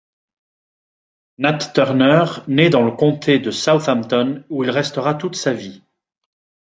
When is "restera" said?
4.71-5.13